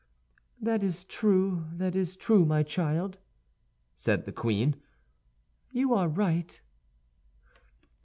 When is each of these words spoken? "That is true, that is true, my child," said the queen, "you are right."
"That 0.59 0.81
is 0.83 1.03
true, 1.05 1.65
that 1.73 1.95
is 1.95 2.15
true, 2.15 2.43
my 2.43 2.63
child," 2.63 3.19
said 3.95 4.25
the 4.25 4.31
queen, 4.31 4.77
"you 5.69 5.93
are 5.93 6.07
right." 6.09 6.59